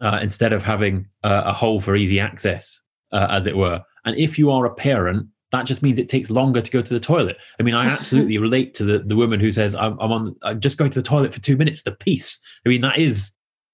[0.00, 2.80] uh, instead of having uh, a hole for easy access,
[3.12, 3.82] uh, as it were.
[4.04, 6.94] And if you are a parent, that just means it takes longer to go to
[6.94, 7.36] the toilet.
[7.60, 10.60] I mean, I absolutely relate to the, the woman who says, I'm, I'm, on, I'm
[10.60, 12.38] just going to the toilet for two minutes, the peace.
[12.66, 13.32] I mean, that is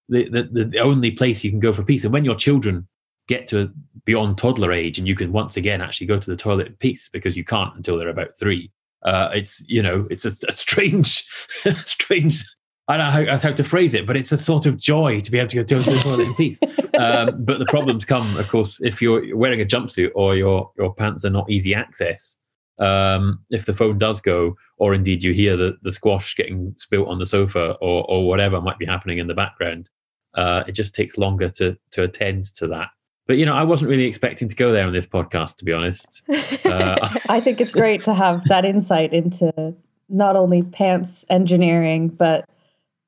[0.08, 2.04] the, the, the only place you can go for peace.
[2.04, 2.86] And when your children
[3.28, 3.72] get to
[4.08, 7.10] beyond toddler age and you can once again actually go to the toilet in peace
[7.12, 11.26] because you can't until they're about three, uh, it's, you know, it's a, a strange,
[11.84, 12.42] strange
[12.88, 15.30] I don't know how, how, to phrase it, but it's a sort of joy to
[15.30, 16.58] be able to go to the toilet in peace.
[16.98, 20.92] Um, but the problems come, of course, if you're wearing a jumpsuit or your your
[20.92, 22.36] pants are not easy access.
[22.80, 27.06] Um, if the phone does go, or indeed you hear the, the squash getting spilt
[27.06, 29.88] on the sofa, or or whatever might be happening in the background,
[30.34, 32.88] uh, it just takes longer to to attend to that.
[33.28, 35.72] But you know, I wasn't really expecting to go there on this podcast, to be
[35.72, 36.22] honest.
[36.64, 39.74] Uh, I think it's great to have that insight into
[40.08, 42.48] not only pants engineering, but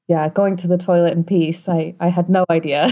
[0.09, 1.69] yeah, going to the toilet in peace.
[1.69, 2.91] I, I had no idea.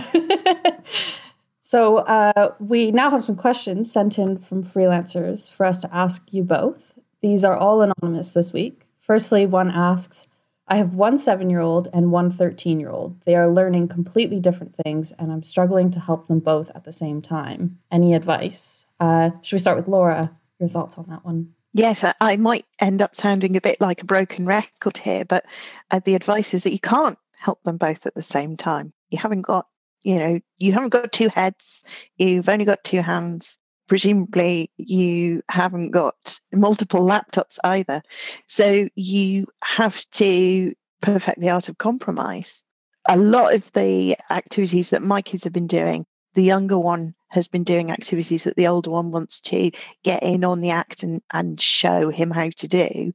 [1.61, 6.33] so uh, we now have some questions sent in from freelancers for us to ask
[6.35, 6.99] you both.
[7.21, 8.83] These are all anonymous this week.
[9.01, 10.29] Firstly, one asks,
[10.71, 13.21] I have one seven year old and one 13 year old.
[13.23, 16.93] They are learning completely different things, and I'm struggling to help them both at the
[16.93, 17.79] same time.
[17.91, 18.87] Any advice?
[19.01, 20.37] Uh, should we start with Laura?
[20.61, 21.55] Your thoughts on that one?
[21.73, 25.45] Yes, I, might end up sounding a bit like a broken record here, but
[25.91, 28.93] uh, the advice is that you can't help them both at the same time.
[29.11, 29.67] You haven't got,
[30.03, 31.85] you know, you haven't got two heads,
[32.17, 33.59] you've only got two hands.
[33.89, 38.03] Presumably, you haven't got multiple laptops either.
[38.47, 42.63] So you have to perfect the art of compromise.
[43.09, 47.49] A lot of the activities that my kids have been doing, the younger one has
[47.49, 49.71] been doing activities that the older one wants to
[50.05, 53.13] get in on the act and, and show him how to do.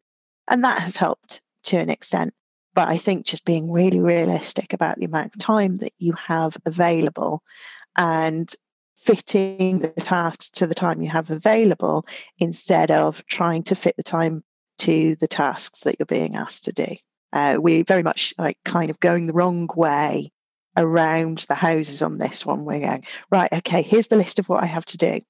[0.48, 2.34] And that has helped to an extent.
[2.74, 6.58] But I think just being really realistic about the amount of time that you have
[6.66, 7.44] available
[7.96, 8.52] and
[9.06, 12.06] fitting the tasks to the time you have available
[12.40, 14.44] instead of trying to fit the time
[14.80, 16.96] to the tasks that you're being asked to do.
[17.32, 20.32] Uh, we very much like kind of going the wrong way
[20.78, 22.66] around the houses on this one.
[22.66, 25.22] We're going, right, okay, here's the list of what I have to do.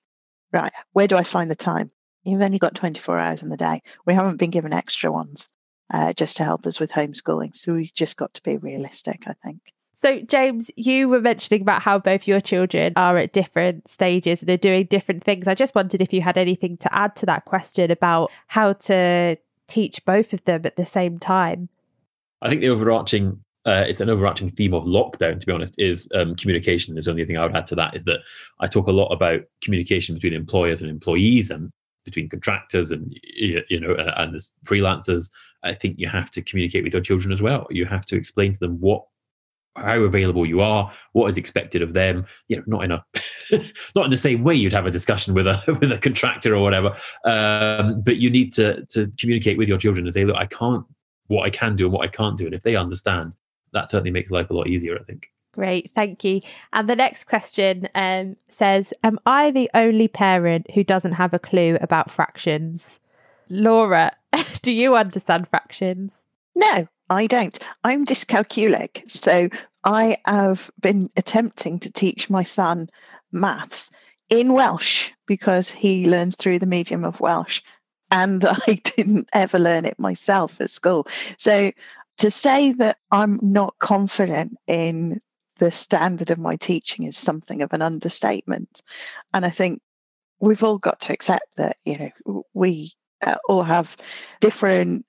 [0.51, 1.91] Right, where do I find the time?
[2.23, 3.81] You've only got 24 hours in the day.
[4.05, 5.49] We haven't been given extra ones
[5.91, 7.55] uh, just to help us with homeschooling.
[7.55, 9.72] So we've just got to be realistic, I think.
[10.03, 14.49] So, James, you were mentioning about how both your children are at different stages and
[14.49, 15.47] are doing different things.
[15.47, 19.37] I just wondered if you had anything to add to that question about how to
[19.69, 21.69] teach both of them at the same time.
[22.41, 26.09] I think the overarching uh, it's an overarching theme of lockdown, to be honest, is
[26.13, 26.97] um, communication.
[26.97, 28.19] Is the only thing I would add to that is that
[28.59, 31.71] I talk a lot about communication between employers and employees and
[32.03, 35.29] between contractors and you know and as freelancers.
[35.63, 37.67] I think you have to communicate with your children as well.
[37.69, 39.05] You have to explain to them what
[39.75, 42.25] how available you are, what is expected of them.
[42.47, 43.05] You know, not in a
[43.95, 46.61] not in the same way you'd have a discussion with a with a contractor or
[46.61, 46.95] whatever.
[47.25, 50.85] Um, but you need to to communicate with your children and say, look, I can't
[51.27, 53.35] what I can do and what I can't do, and if they understand,
[53.71, 55.27] that certainly makes life a lot easier, I think.
[55.53, 56.41] Great, thank you.
[56.73, 61.39] And the next question um, says Am I the only parent who doesn't have a
[61.39, 62.99] clue about fractions?
[63.49, 64.15] Laura,
[64.61, 66.23] do you understand fractions?
[66.55, 67.57] No, I don't.
[67.83, 69.09] I'm dyscalculic.
[69.09, 69.49] So
[69.83, 72.89] I have been attempting to teach my son
[73.31, 73.91] maths
[74.29, 77.61] in Welsh because he learns through the medium of Welsh.
[78.09, 81.07] And I didn't ever learn it myself at school.
[81.37, 81.71] So
[82.17, 85.21] to say that I'm not confident in
[85.59, 88.81] the standard of my teaching is something of an understatement.
[89.33, 89.81] And I think
[90.39, 93.95] we've all got to accept that, you know, we uh, all have
[94.41, 95.05] different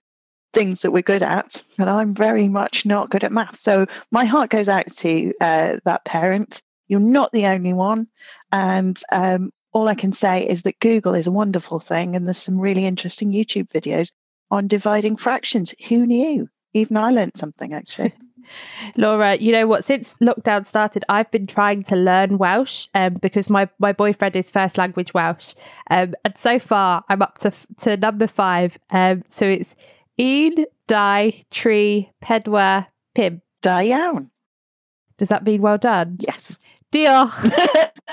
[0.54, 3.56] things that we're good at, and I'm very much not good at math.
[3.56, 6.62] So my heart goes out to uh, that parent.
[6.88, 8.06] You're not the only one.
[8.52, 12.38] And um, all I can say is that Google is a wonderful thing, and there's
[12.38, 14.12] some really interesting YouTube videos
[14.50, 15.74] on dividing fractions.
[15.88, 16.48] Who knew?
[16.74, 18.12] even I learned something actually.
[18.96, 19.86] Laura, you know what?
[19.86, 24.50] Since lockdown started, I've been trying to learn Welsh um, because my, my boyfriend is
[24.50, 25.54] first language Welsh,
[25.90, 28.76] um, and so far I'm up to to number five.
[28.90, 29.74] Um, so it's
[30.18, 33.40] un, dau, tri, pedwar, pib.
[33.62, 34.30] Da iawn.
[35.16, 36.18] Does that mean well done?
[36.20, 36.58] Yes.
[36.90, 37.30] Dear.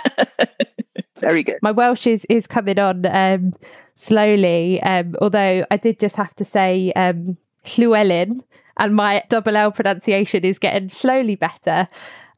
[1.20, 1.58] Very good.
[1.62, 3.54] My Welsh is, is coming on um,
[3.96, 7.38] slowly, um, although I did just have to say um,
[7.78, 8.44] Llewellyn,
[8.78, 11.88] and my double L pronunciation is getting slowly better.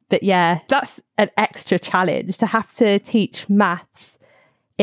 [0.09, 4.17] But yeah, that's an extra challenge to have to teach maths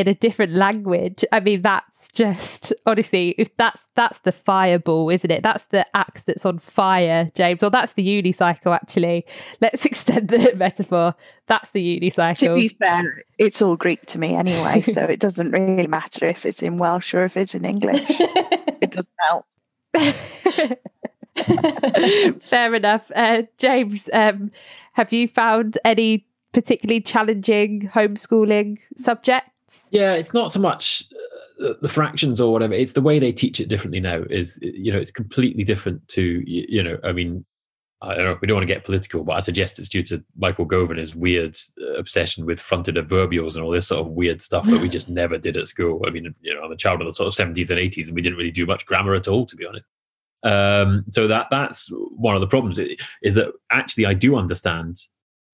[0.01, 1.23] in a different language.
[1.31, 5.43] I mean, that's just honestly, if that's that's the fireball, isn't it?
[5.43, 7.63] That's the axe that's on fire, James.
[7.63, 8.75] Or that's the unicycle.
[8.75, 9.27] Actually,
[9.61, 11.15] let's extend the metaphor.
[11.47, 12.39] That's the unicycle.
[12.39, 16.47] To be fair, it's all Greek to me anyway, so it doesn't really matter if
[16.47, 18.05] it's in Welsh or if it's in English.
[18.09, 19.47] it doesn't help.
[22.43, 24.09] Fair enough, uh, James.
[24.13, 24.51] Um,
[24.95, 29.51] have you found any particularly challenging homeschooling subjects?
[29.91, 31.05] Yeah, it's not so much
[31.63, 32.75] uh, the fractions or whatever.
[32.75, 34.23] It's the way they teach it differently now.
[34.31, 36.99] Is you know, it's completely different to you know.
[37.05, 37.45] I mean,
[38.03, 38.39] I don't know.
[38.41, 40.99] We don't want to get political, but I suggest it's due to Michael Gove and
[40.99, 44.81] his weird uh, obsession with fronted adverbials and all this sort of weird stuff that
[44.81, 46.03] we just never did at school.
[46.07, 48.15] I mean, you know, I'm a child of the sort of 70s and 80s, and
[48.15, 49.85] we didn't really do much grammar at all, to be honest.
[50.43, 52.79] Um, so that that's one of the problems
[53.23, 54.97] is that actually I do understand,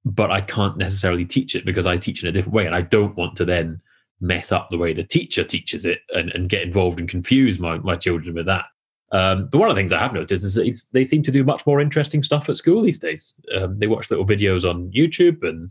[0.05, 2.83] but I can't necessarily teach it because I teach in a different way, and I
[2.83, 3.81] don't want to then
[4.21, 7.79] mess up the way the teacher teaches it and, and get involved and confuse my,
[7.79, 8.67] my children with that.
[9.13, 11.65] Um, but one of the things I have noticed is they seem to do much
[11.67, 13.35] more interesting stuff at school these days.
[13.55, 15.71] Um, they watch little videos on YouTube, and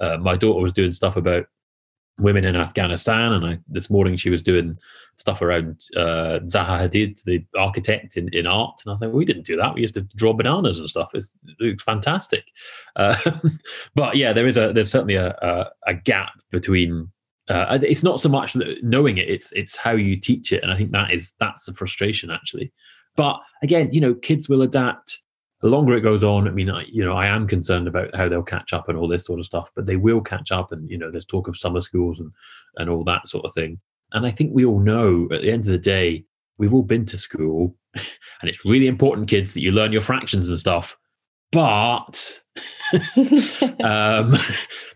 [0.00, 1.46] uh, my daughter was doing stuff about
[2.18, 4.78] women in Afghanistan, and I, this morning she was doing
[5.16, 9.18] stuff around uh, Zaha Hadid, the architect in, in art, and I was like, well,
[9.18, 9.74] "We didn't do that.
[9.74, 11.08] We used to draw bananas and stuff.
[11.14, 12.44] It's, it's fantastic."
[12.96, 13.16] Uh,
[13.96, 17.10] but yeah, there is a there's certainly a, a, a gap between
[17.48, 20.76] uh, it's not so much knowing it; it's it's how you teach it, and I
[20.76, 22.72] think that is that's the frustration actually.
[23.16, 25.20] But again, you know, kids will adapt.
[25.60, 28.28] The longer it goes on, I mean, I, you know, I am concerned about how
[28.28, 29.70] they'll catch up and all this sort of stuff.
[29.74, 32.32] But they will catch up, and you know, there's talk of summer schools and
[32.76, 33.80] and all that sort of thing.
[34.12, 36.24] And I think we all know at the end of the day,
[36.58, 40.48] we've all been to school, and it's really important, kids, that you learn your fractions
[40.48, 40.96] and stuff.
[41.52, 42.42] But
[43.84, 44.36] um,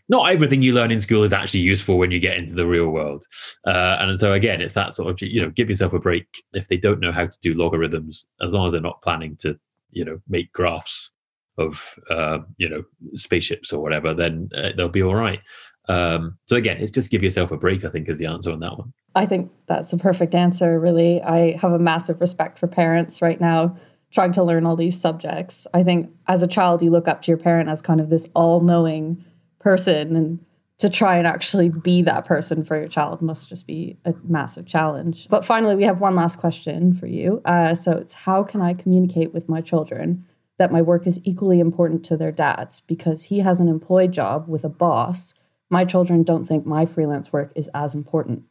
[0.09, 2.88] not everything you learn in school is actually useful when you get into the real
[2.88, 3.25] world.
[3.66, 6.68] Uh, and so again, it's that sort of you know, give yourself a break if
[6.68, 9.59] they don't know how to do logarithms, as long as they're not planning to
[9.90, 11.11] you know make graphs
[11.57, 12.83] of uh, you know
[13.14, 15.40] spaceships or whatever, then uh, they'll be all right.
[15.88, 17.85] Um, so again, it's just give yourself a break.
[17.85, 18.92] I think is the answer on that one.
[19.14, 20.79] I think that's a perfect answer.
[20.79, 23.77] Really, I have a massive respect for parents right now
[24.11, 25.66] trying to learn all these subjects.
[25.75, 28.29] I think as a child, you look up to your parent as kind of this
[28.35, 29.23] all knowing
[29.68, 30.38] person and
[30.78, 34.64] to try and actually be that person for your child must just be a massive
[34.64, 35.28] challenge.
[35.28, 37.42] But finally, we have one last question for you.
[37.44, 40.24] Uh, so it's how can I communicate with my children
[40.57, 44.48] that my work is equally important to their dads because he has an employed job
[44.48, 45.35] with a boss?
[45.68, 48.44] My children don't think my freelance work is as important.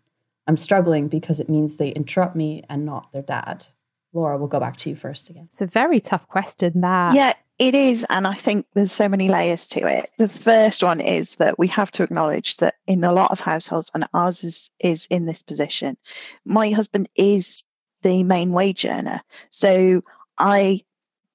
[0.45, 3.65] I'm struggling because it means they interrupt me and not their dad.
[4.13, 5.49] Laura, we'll go back to you first again.
[5.53, 7.15] It's a very tough question, that.
[7.15, 8.05] Yeah, it is.
[8.09, 10.11] And I think there's so many layers to it.
[10.17, 13.91] The first one is that we have to acknowledge that in a lot of households,
[13.93, 15.97] and ours is, is in this position,
[16.45, 17.63] my husband is
[18.03, 19.21] the main wage earner.
[19.49, 20.01] So
[20.37, 20.83] I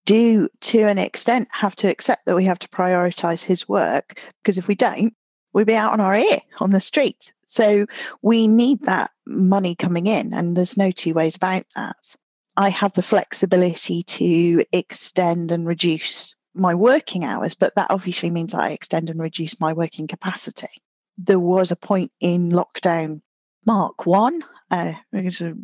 [0.05, 4.59] do, to an extent, have to accept that we have to prioritize his work because
[4.59, 5.15] if we don't,
[5.53, 7.33] we'd be out on our ear on the street.
[7.47, 7.87] So
[8.23, 12.17] we need that money coming in, and there's no two ways about that.
[12.57, 18.53] I have the flexibility to extend and reduce my working hours, but that obviously means
[18.53, 20.69] I extend and reduce my working capacity.
[21.17, 23.23] There was a point in lockdown
[23.65, 24.93] Mark one, uh,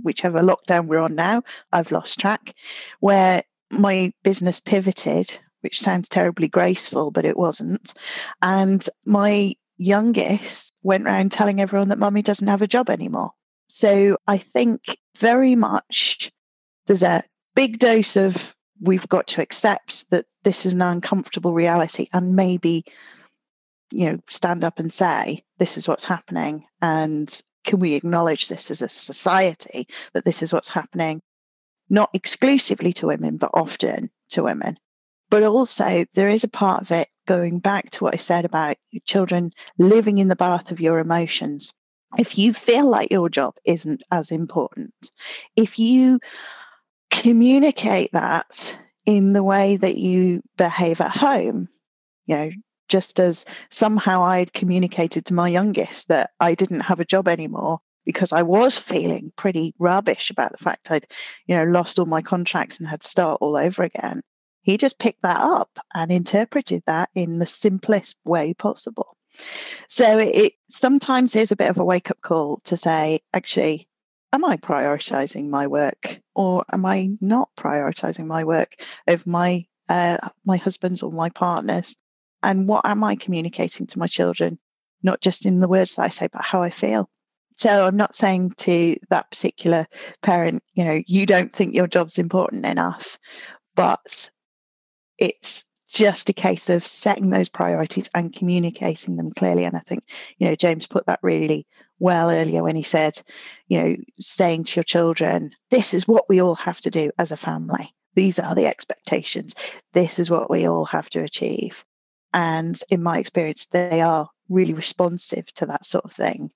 [0.03, 2.55] whichever lockdown we're on now, I've lost track,
[3.01, 7.93] where my business pivoted, which sounds terribly graceful, but it wasn't.
[8.41, 13.33] And my youngest went around telling everyone that mummy doesn't have a job anymore.
[13.69, 16.31] So I think very much
[16.89, 17.23] there's a
[17.55, 22.85] big dose of we've got to accept that this is an uncomfortable reality and maybe
[23.93, 28.71] you know stand up and say this is what's happening and can we acknowledge this
[28.71, 31.21] as a society that this is what's happening?
[31.91, 34.79] Not exclusively to women but often to women.
[35.29, 38.79] But also there is a part of it going back to what i said about
[39.05, 41.75] children living in the bath of your emotions.
[42.17, 45.13] If you feel like your job isn't as important
[45.57, 46.21] if you
[47.11, 51.69] communicate that in the way that you behave at home.
[52.27, 52.51] You know,
[52.89, 57.81] just as somehow I'd communicated to my youngest that I didn't have a job anymore
[58.05, 61.07] because I was feeling pretty rubbish about the fact I'd,
[61.47, 64.23] you know, lost all my contracts and had to start all over again.
[64.63, 69.17] He just picked that up and interpreted that in the simplest way possible.
[69.89, 73.88] So it sometimes is a bit of a wake up call to say, actually,
[74.33, 78.77] am I prioritizing my work or am I not prioritizing my work
[79.07, 81.97] over my uh, my husband's or my partner's?
[82.43, 84.59] And what am I communicating to my children,
[85.03, 87.11] not just in the words that I say, but how I feel?
[87.57, 89.89] So I'm not saying to that particular
[90.23, 93.19] parent, you know, you don't think your job's important enough,
[93.75, 94.31] but
[95.19, 99.65] it's just a case of setting those priorities and communicating them clearly.
[99.65, 100.05] And I think,
[100.37, 101.67] you know, James put that really
[101.99, 103.21] well earlier when he said,
[103.69, 107.33] you know, saying to your children, this is what we all have to do as
[107.33, 107.95] a family.
[108.15, 109.55] These are the expectations.
[109.93, 111.85] This is what we all have to achieve.
[112.33, 116.51] And in my experience, they are really responsive to that sort of thing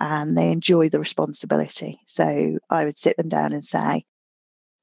[0.00, 2.00] and they enjoy the responsibility.
[2.06, 4.04] So I would sit them down and say,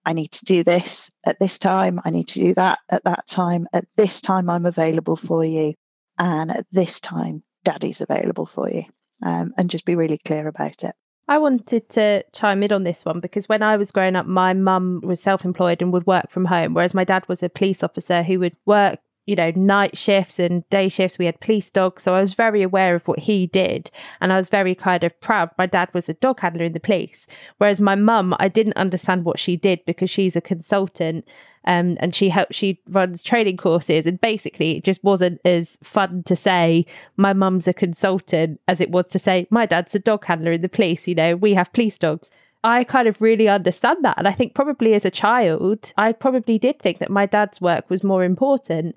[0.05, 1.99] I need to do this at this time.
[2.05, 3.67] I need to do that at that time.
[3.73, 5.73] At this time, I'm available for you.
[6.17, 8.83] And at this time, daddy's available for you.
[9.25, 10.95] Um, and just be really clear about it.
[11.27, 14.53] I wanted to chime in on this one because when I was growing up, my
[14.53, 17.83] mum was self employed and would work from home, whereas my dad was a police
[17.83, 21.17] officer who would work you know, night shifts and day shifts.
[21.17, 22.03] We had police dogs.
[22.03, 23.89] So I was very aware of what he did.
[24.21, 25.49] And I was very kind of proud.
[25.57, 27.25] My dad was a dog handler in the police.
[27.57, 31.25] Whereas my mum, I didn't understand what she did because she's a consultant.
[31.65, 34.05] Um, and she helps, she runs training courses.
[34.05, 36.85] And basically, it just wasn't as fun to say,
[37.17, 40.61] my mum's a consultant as it was to say, my dad's a dog handler in
[40.61, 41.07] the police.
[41.07, 42.29] You know, we have police dogs.
[42.63, 44.17] I kind of really understand that.
[44.17, 47.89] And I think probably as a child, I probably did think that my dad's work
[47.89, 48.95] was more important.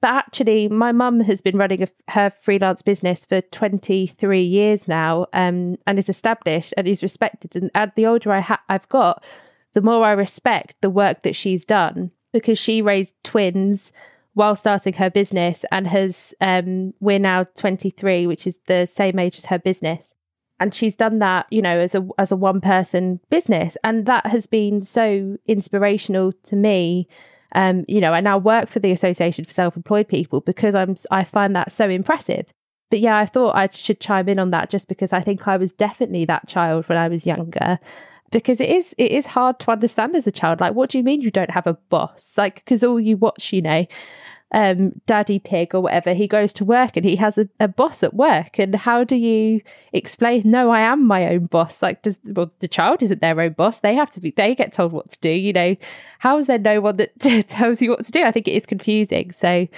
[0.00, 5.26] But actually, my mum has been running a, her freelance business for 23 years now
[5.34, 7.54] um, and is established and is respected.
[7.54, 9.22] And, and the older I ha- I've got,
[9.74, 13.92] the more I respect the work that she's done because she raised twins
[14.34, 19.38] while starting her business and has, um, we're now 23, which is the same age
[19.38, 20.14] as her business.
[20.60, 23.78] And she's done that you know as a as a one person business.
[23.82, 27.08] And that has been so inspirational to me
[27.54, 31.24] um you know i now work for the association for self-employed people because i'm i
[31.24, 32.46] find that so impressive.
[32.90, 35.56] But yeah i thought i should chime in on that just because i think i
[35.56, 37.78] was definitely that child when i was younger
[38.30, 41.04] because it is it is hard to understand as a child like what do you
[41.04, 43.86] mean you don't have a boss like because all you watch you know
[44.52, 48.02] um, daddy pig or whatever, he goes to work and he has a, a, boss
[48.02, 48.58] at work.
[48.58, 49.60] And how do you
[49.92, 51.82] explain, no, I am my own boss?
[51.82, 53.78] Like, does well, the child isn't their own boss?
[53.78, 55.30] They have to be, they get told what to do.
[55.30, 55.76] You know,
[56.18, 57.18] how is there no one that
[57.48, 58.24] tells you what to do?
[58.24, 59.30] I think it is confusing.
[59.30, 59.68] So,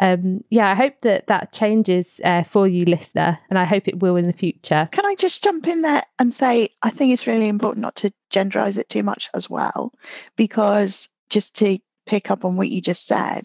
[0.00, 4.00] um, yeah, I hope that that changes uh, for you, listener, and I hope it
[4.00, 4.88] will in the future.
[4.92, 8.12] Can I just jump in there and say, I think it's really important not to
[8.32, 9.92] genderize it too much as well,
[10.36, 13.42] because just to pick up on what you just said,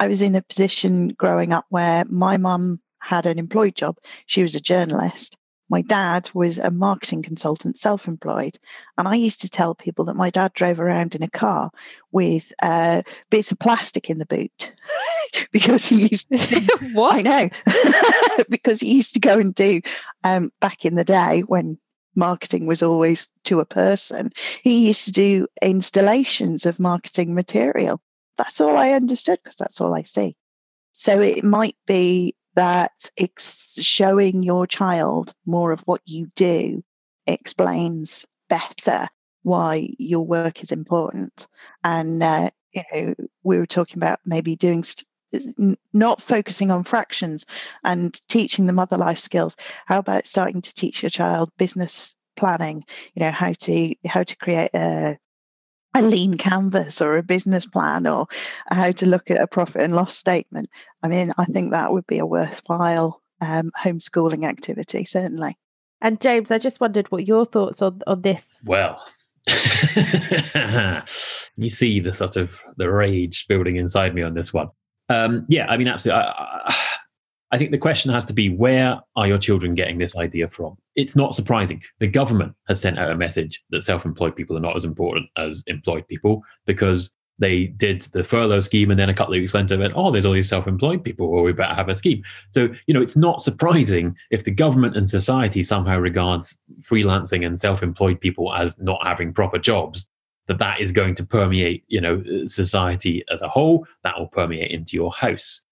[0.00, 3.96] I was in a position growing up where my mum had an employed job.
[4.26, 5.38] She was a journalist.
[5.68, 8.58] My dad was a marketing consultant, self employed.
[8.98, 11.70] And I used to tell people that my dad drove around in a car
[12.12, 14.72] with uh, bits of plastic in the boot
[15.52, 16.60] because he used to.
[16.92, 17.14] what?
[17.16, 18.44] I know.
[18.48, 19.80] because he used to go and do,
[20.24, 21.78] um, back in the day when
[22.14, 24.30] marketing was always to a person,
[24.62, 28.00] he used to do installations of marketing material
[28.36, 30.36] that's all I understood because that's all I see.
[30.92, 36.82] So it might be that it's showing your child more of what you do
[37.26, 39.08] explains better
[39.42, 41.46] why your work is important.
[41.84, 45.06] And, uh, you know, we were talking about maybe doing st-
[45.92, 47.44] not focusing on fractions
[47.84, 49.56] and teaching them other life skills.
[49.86, 52.84] How about starting to teach your child business planning?
[53.14, 55.18] You know, how to how to create a
[55.96, 58.26] a lean canvas or a business plan or
[58.68, 60.68] how to look at a profit and loss statement.
[61.02, 65.56] I mean, I think that would be a worthwhile um, homeschooling activity, certainly.
[66.00, 68.46] And James, I just wondered what your thoughts on, on this.
[68.64, 69.02] Well,
[71.56, 74.68] you see the sort of the rage building inside me on this one.
[75.08, 76.22] Um, yeah, I mean, absolutely.
[76.22, 76.32] I,
[76.66, 76.95] I,
[77.52, 80.76] I think the question has to be where are your children getting this idea from?
[80.96, 81.82] It's not surprising.
[82.00, 85.28] The government has sent out a message that self employed people are not as important
[85.36, 89.54] as employed people because they did the furlough scheme and then a couple of weeks
[89.54, 92.22] later went, oh, there's all these self employed people, well, we better have a scheme.
[92.50, 97.60] So, you know, it's not surprising if the government and society somehow regards freelancing and
[97.60, 100.06] self employed people as not having proper jobs
[100.46, 104.70] that that is going to permeate you know society as a whole that will permeate
[104.70, 105.62] into your house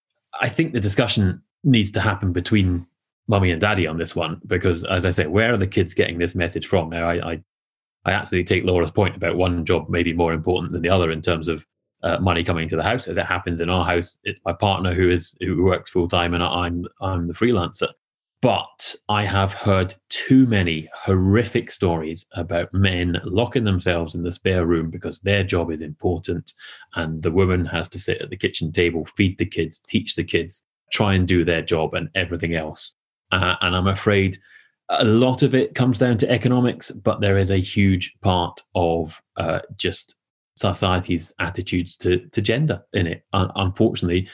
[0.40, 2.86] i think the discussion needs to happen between
[3.26, 6.18] mummy and daddy on this one because as i say where are the kids getting
[6.18, 7.42] this message from now i i,
[8.04, 11.22] I absolutely take laura's point about one job maybe more important than the other in
[11.22, 11.64] terms of
[12.04, 13.08] uh, money coming to the house.
[13.08, 16.34] As it happens in our house, it's my partner who is who works full time,
[16.34, 17.88] and I'm I'm the freelancer.
[18.42, 24.66] But I have heard too many horrific stories about men locking themselves in the spare
[24.66, 26.52] room because their job is important,
[26.94, 30.24] and the woman has to sit at the kitchen table, feed the kids, teach the
[30.24, 30.62] kids,
[30.92, 32.92] try and do their job, and everything else.
[33.32, 34.38] Uh, and I'm afraid
[34.90, 39.20] a lot of it comes down to economics, but there is a huge part of
[39.36, 40.16] uh, just
[40.56, 43.24] society's attitudes to, to gender in it.
[43.32, 44.28] Uh, unfortunately,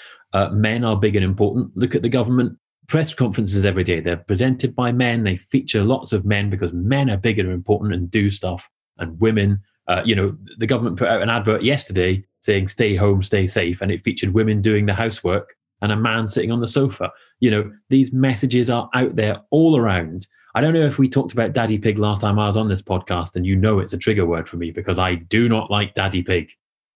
[0.51, 1.71] men are big and important.
[1.77, 2.59] Look at the government
[2.91, 4.01] press conferences every day.
[4.01, 5.23] They're presented by men.
[5.23, 8.69] They feature lots of men because men are big and important and do stuff.
[8.99, 13.23] And women, uh, you know, the government put out an advert yesterday saying "Stay home,
[13.23, 16.69] stay safe," and it featured women doing the housework and a man sitting on the
[16.69, 17.11] sofa.
[17.41, 20.27] You know, these messages are out there all around.
[20.55, 22.83] I don't know if we talked about Daddy Pig last time I was on this
[22.83, 25.95] podcast, and you know it's a trigger word for me because I do not like
[25.95, 26.51] Daddy Pig.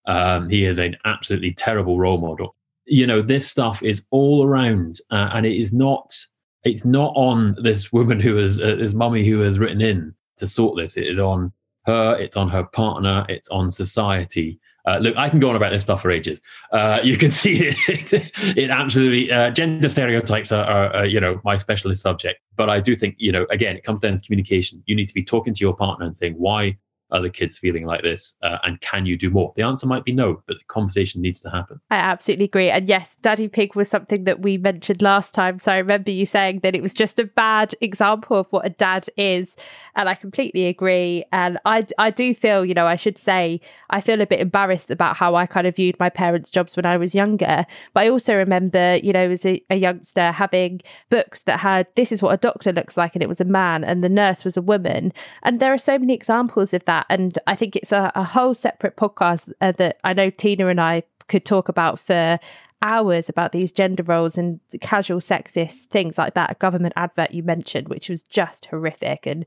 [0.07, 2.57] Um, he is an absolutely terrible role model.
[2.87, 6.15] You know, this stuff is all around, uh, and it is not.
[6.65, 10.49] It's not on this woman who is uh, this mummy who has written in to
[10.49, 10.97] sort this.
[10.97, 11.53] It is on
[11.87, 12.17] her.
[12.17, 13.25] It's on her partner.
[13.29, 14.59] It's on society.
[14.87, 16.41] Uh, look, I can go on about this stuff for ages.
[16.73, 18.33] Uh, you can see it.
[18.57, 22.41] it absolutely uh, gender stereotypes are, are, you know, my specialist subject.
[22.57, 24.83] But I do think, you know, again, it comes down to communication.
[24.87, 26.77] You need to be talking to your partner and saying, why
[27.21, 28.35] the kids feeling like this?
[28.43, 29.53] Uh, and can you do more?
[29.57, 31.81] The answer might be no, but the conversation needs to happen.
[31.91, 32.71] I absolutely agree.
[32.71, 35.59] And yes, Daddy Pig was something that we mentioned last time.
[35.59, 38.71] So I remember you saying that it was just a bad example of what a
[38.71, 39.57] dad is.
[39.97, 41.25] And I completely agree.
[41.33, 43.61] And I, I do feel, you know, I should say,
[43.91, 46.85] I feel a bit embarrassed about how I kind of viewed my parents' jobs when
[46.85, 47.65] I was younger.
[47.93, 52.11] But I also remember, you know, as a, a youngster having books that had this
[52.11, 54.57] is what a doctor looks like, and it was a man, and the nurse was
[54.57, 55.13] a woman.
[55.43, 57.04] And there are so many examples of that.
[57.09, 60.81] And I think it's a, a whole separate podcast uh, that I know Tina and
[60.81, 62.39] I could talk about for
[62.83, 66.51] hours about these gender roles and casual sexist things like that.
[66.51, 69.47] A government advert you mentioned, which was just horrific and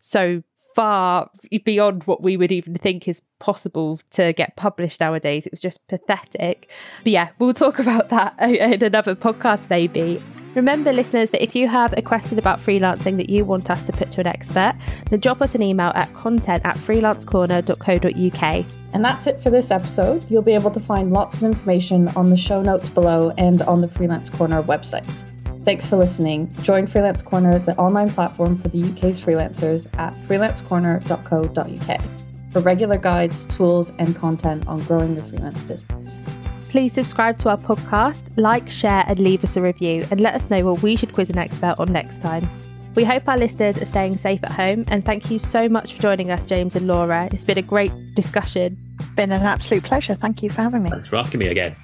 [0.00, 0.42] so
[0.74, 1.28] far
[1.64, 5.44] beyond what we would even think is possible to get published nowadays.
[5.44, 6.68] It was just pathetic.
[7.02, 10.22] But yeah, we'll talk about that in another podcast maybe.
[10.54, 13.92] Remember, listeners, that if you have a question about freelancing that you want us to
[13.92, 14.74] put to an expert,
[15.10, 18.66] then drop us an email at content at freelancecorner.co.uk.
[18.92, 20.28] And that's it for this episode.
[20.30, 23.80] You'll be able to find lots of information on the show notes below and on
[23.80, 25.24] the Freelance Corner website.
[25.64, 26.54] Thanks for listening.
[26.62, 32.00] Join Freelance Corner, the online platform for the UK's freelancers, at freelancecorner.co.uk
[32.52, 36.38] for regular guides, tools, and content on growing your freelance business.
[36.68, 40.50] Please subscribe to our podcast, like, share, and leave us a review, and let us
[40.50, 42.48] know what we should quiz an expert on next time.
[42.94, 46.00] We hope our listeners are staying safe at home, and thank you so much for
[46.00, 47.28] joining us, James and Laura.
[47.32, 48.76] It's been a great discussion.
[49.00, 50.14] It's been an absolute pleasure.
[50.14, 50.90] Thank you for having me.
[50.90, 51.74] Thanks for asking me again.